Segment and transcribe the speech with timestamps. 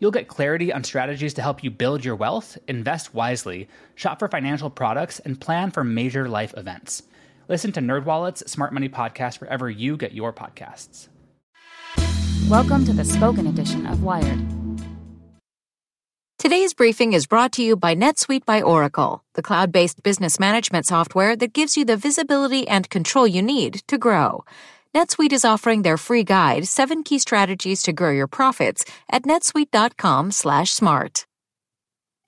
[0.00, 4.28] You'll get clarity on strategies to help you build your wealth, invest wisely, shop for
[4.28, 7.02] financial products, and plan for major life events.
[7.48, 11.08] Listen to NerdWallet's Smart Money Podcast wherever you get your podcasts.
[12.48, 14.38] Welcome to the spoken edition of Wired.
[16.38, 20.86] Today's briefing is brought to you by NetSuite by Oracle, the cloud based business management
[20.86, 24.44] software that gives you the visibility and control you need to grow.
[24.96, 31.26] NetSuite is offering their free guide, 7 key strategies to grow your profits at netsuite.com/smart.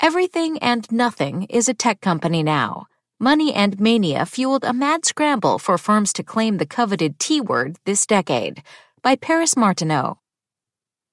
[0.02, 2.86] Everything and nothing is a tech company now.
[3.19, 7.77] Money and mania fueled a mad scramble for firms to claim the coveted T word
[7.84, 8.62] this decade.
[9.02, 10.19] By Paris Martineau.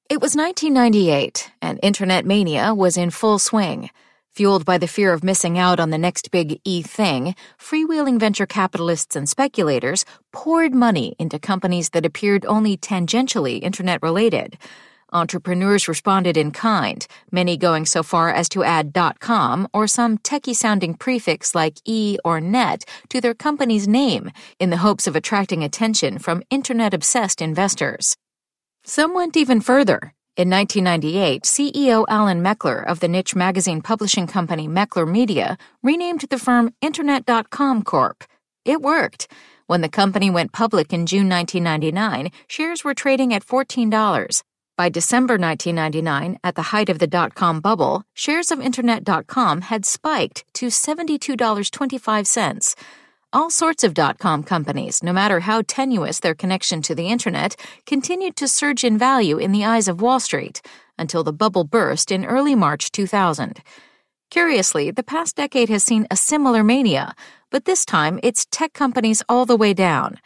[0.09, 3.89] It was 1998, and internet mania was in full swing.
[4.37, 8.45] Fueled by the fear of missing out on the next big e thing, freewheeling venture
[8.45, 14.55] capitalists and speculators poured money into companies that appeared only tangentially internet related.
[15.11, 20.55] Entrepreneurs responded in kind, many going so far as to add .com or some techie
[20.55, 24.29] sounding prefix like e or net to their company's name
[24.59, 28.15] in the hopes of attracting attention from internet obsessed investors.
[28.83, 30.13] Some went even further.
[30.37, 36.37] In 1998, CEO Alan Meckler of the niche magazine publishing company Meckler Media renamed the
[36.37, 38.23] firm Internet.com Corp.
[38.63, 39.31] It worked.
[39.65, 44.43] When the company went public in June 1999, shares were trading at $14.
[44.77, 49.87] By December 1999, at the height of the dot com bubble, shares of Internet.com had
[49.87, 52.75] spiked to $72.25.
[53.37, 57.55] All sorts of dot com companies, no matter how tenuous their connection to the internet,
[57.85, 60.59] continued to surge in value in the eyes of Wall Street
[60.97, 63.61] until the bubble burst in early March 2000.
[64.31, 67.13] Curiously, the past decade has seen a similar mania,
[67.51, 70.17] but this time it's tech companies all the way down.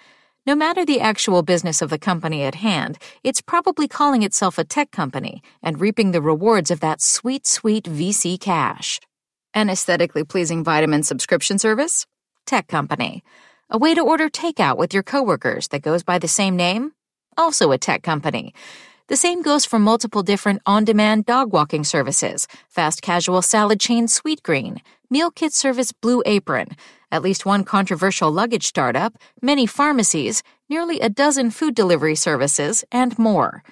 [0.46, 4.64] No matter the actual business of the company at hand, it's probably calling itself a
[4.64, 9.02] tech company and reaping the rewards of that sweet, sweet VC cash.
[9.54, 12.08] An aesthetically pleasing vitamin subscription service?
[12.46, 13.24] Tech company.
[13.70, 16.94] A way to order takeout with your coworkers that goes by the same name?
[17.38, 18.54] Also a tech company.
[19.08, 24.08] The same goes for multiple different on demand dog walking services, fast casual salad chain
[24.08, 24.80] Sweetgreen,
[25.10, 26.70] meal kit service Blue Apron,
[27.12, 33.20] at least one controversial luggage startup, many pharmacies, nearly a dozen food delivery services, and
[33.20, 33.64] more.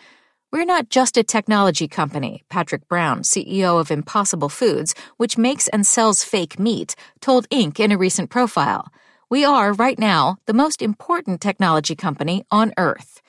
[0.52, 5.86] We're not just a technology company, Patrick Brown, CEO of Impossible Foods, which makes and
[5.86, 7.80] sells fake meat, told Inc.
[7.80, 8.92] in a recent profile.
[9.30, 13.22] We are, right now, the most important technology company on Earth.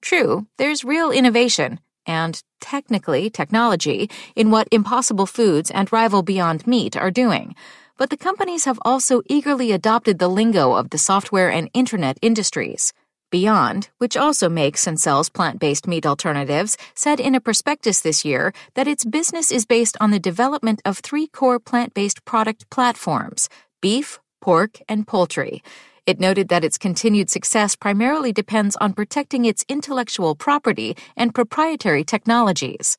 [0.00, 6.96] True, there's real innovation, and technically technology, in what Impossible Foods and rival Beyond Meat
[6.96, 7.56] are doing.
[7.98, 12.92] But the companies have also eagerly adopted the lingo of the software and internet industries.
[13.32, 18.26] Beyond, which also makes and sells plant based meat alternatives, said in a prospectus this
[18.26, 22.68] year that its business is based on the development of three core plant based product
[22.68, 23.48] platforms
[23.80, 25.62] beef, pork, and poultry.
[26.04, 32.04] It noted that its continued success primarily depends on protecting its intellectual property and proprietary
[32.04, 32.98] technologies.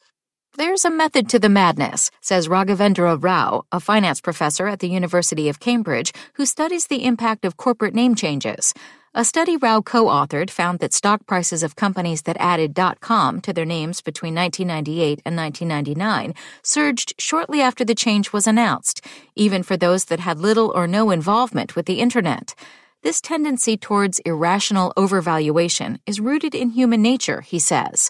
[0.57, 5.47] There's a method to the madness, says Raghavendra Rau, a finance professor at the University
[5.47, 8.73] of Cambridge who studies the impact of corporate name changes.
[9.15, 13.53] A study Rau co authored found that stock prices of companies that added .com to
[13.53, 16.33] their names between 1998 and 1999
[16.63, 19.05] surged shortly after the change was announced,
[19.35, 22.55] even for those that had little or no involvement with the Internet.
[23.03, 28.09] This tendency towards irrational overvaluation is rooted in human nature, he says.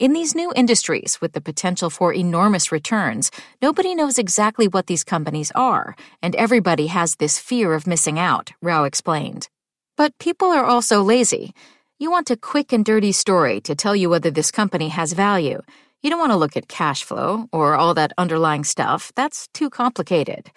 [0.00, 3.30] In these new industries with the potential for enormous returns,
[3.62, 8.50] nobody knows exactly what these companies are, and everybody has this fear of missing out,
[8.60, 9.48] Rau explained.
[10.00, 11.52] But people are also lazy.
[11.98, 15.60] You want a quick and dirty story to tell you whether this company has value.
[16.00, 19.12] You don't want to look at cash flow or all that underlying stuff.
[19.14, 20.52] That's too complicated.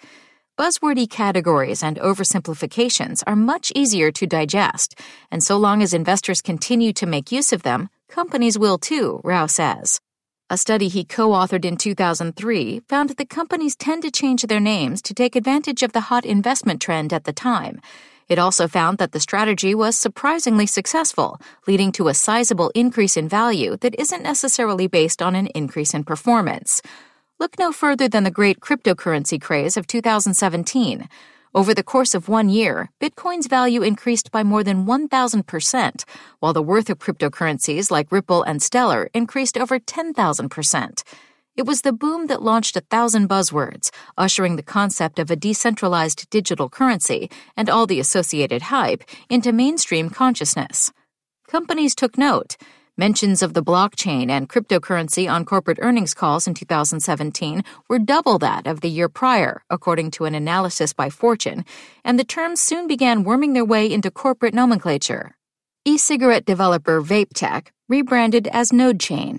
[0.58, 4.98] Buzzwordy categories and oversimplifications are much easier to digest,
[5.30, 9.44] and so long as investors continue to make use of them, companies will too, Rau
[9.44, 10.00] says.
[10.48, 15.02] A study he co authored in 2003 found that companies tend to change their names
[15.02, 17.82] to take advantage of the hot investment trend at the time.
[18.28, 23.28] It also found that the strategy was surprisingly successful, leading to a sizable increase in
[23.28, 26.80] value that isn't necessarily based on an increase in performance.
[27.38, 31.08] Look no further than the great cryptocurrency craze of 2017.
[31.54, 36.04] Over the course of one year, Bitcoin's value increased by more than 1,000%,
[36.40, 41.02] while the worth of cryptocurrencies like Ripple and Stellar increased over 10,000%.
[41.56, 46.28] It was the boom that launched a thousand buzzwords, ushering the concept of a decentralized
[46.28, 50.90] digital currency and all the associated hype into mainstream consciousness.
[51.46, 52.56] Companies took note.
[52.96, 58.66] Mentions of the blockchain and cryptocurrency on corporate earnings calls in 2017 were double that
[58.66, 61.64] of the year prior, according to an analysis by Fortune,
[62.04, 65.36] and the terms soon began worming their way into corporate nomenclature.
[65.84, 69.38] E cigarette developer Vapetek rebranded as NodeChain,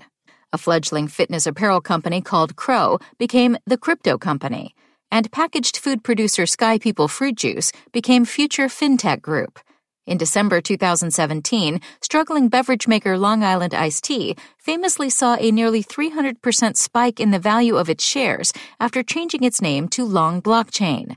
[0.56, 4.74] a fledgling fitness apparel company called Croe became the Crypto Company,
[5.10, 9.58] and packaged food producer Sky People Fruit Juice became Future FinTech Group.
[10.06, 16.78] In December 2017, struggling beverage maker Long Island Iced Tea famously saw a nearly 300%
[16.78, 21.16] spike in the value of its shares after changing its name to Long Blockchain.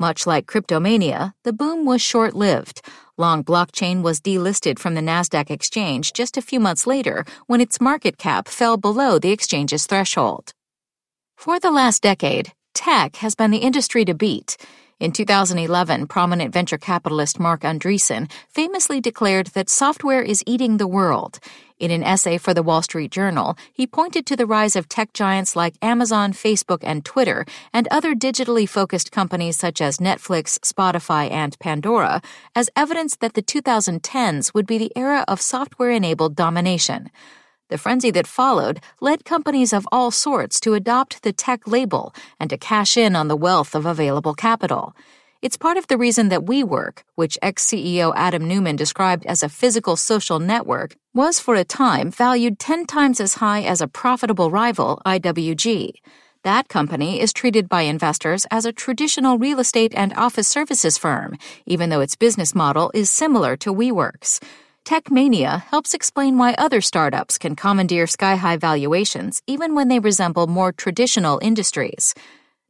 [0.00, 2.80] Much like Cryptomania, the boom was short lived.
[3.18, 7.82] Long Blockchain was delisted from the NASDAQ exchange just a few months later when its
[7.82, 10.54] market cap fell below the exchange's threshold.
[11.36, 14.56] For the last decade, tech has been the industry to beat.
[15.00, 21.40] In 2011, prominent venture capitalist Marc Andreessen famously declared that software is eating the world.
[21.78, 25.14] In an essay for the Wall Street Journal, he pointed to the rise of tech
[25.14, 31.30] giants like Amazon, Facebook, and Twitter, and other digitally focused companies such as Netflix, Spotify,
[31.30, 32.20] and Pandora
[32.54, 37.10] as evidence that the 2010s would be the era of software enabled domination.
[37.70, 42.50] The frenzy that followed led companies of all sorts to adopt the tech label and
[42.50, 44.92] to cash in on the wealth of available capital.
[45.40, 49.48] It's part of the reason that WeWork, which ex CEO Adam Neumann described as a
[49.48, 54.50] physical social network, was for a time valued 10 times as high as a profitable
[54.50, 55.92] rival, IWG.
[56.42, 61.38] That company is treated by investors as a traditional real estate and office services firm,
[61.66, 64.40] even though its business model is similar to WeWork's.
[64.84, 70.46] Techmania helps explain why other startups can commandeer sky high valuations even when they resemble
[70.46, 72.14] more traditional industries.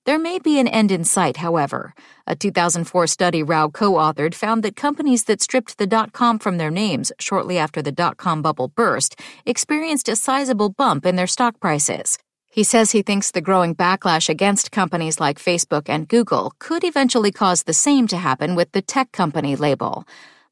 [0.07, 1.95] There may be an end in sight, however.
[2.27, 6.57] A 2004 study Rau co authored found that companies that stripped the dot com from
[6.57, 11.27] their names shortly after the dot com bubble burst experienced a sizable bump in their
[11.27, 12.19] stock prices.
[12.51, 17.31] He says he thinks the growing backlash against companies like Facebook and Google could eventually
[17.31, 20.05] cause the same to happen with the tech company label.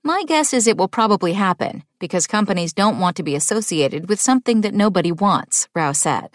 [0.05, 4.21] My guess is it will probably happen because companies don't want to be associated with
[4.21, 6.31] something that nobody wants, Rau said.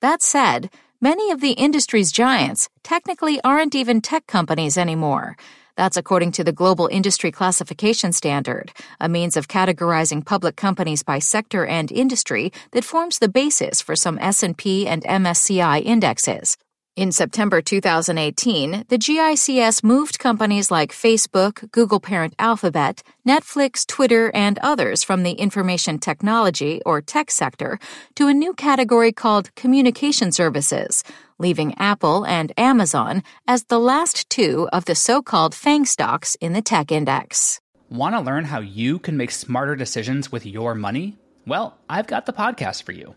[0.00, 0.70] That said,
[1.00, 5.36] many of the industry's giants technically aren't even tech companies anymore.
[5.76, 11.18] That's according to the Global Industry Classification Standard, a means of categorizing public companies by
[11.18, 16.56] sector and industry that forms the basis for some S&P and MSCI indexes.
[16.96, 24.60] In September 2018, the GICS moved companies like Facebook, Google parent Alphabet, Netflix, Twitter, and
[24.60, 27.80] others from the information technology or tech sector
[28.14, 31.02] to a new category called communication services,
[31.40, 36.52] leaving Apple and Amazon as the last two of the so called FANG stocks in
[36.52, 37.60] the tech index.
[37.90, 41.18] Want to learn how you can make smarter decisions with your money?
[41.44, 43.16] Well, I've got the podcast for you.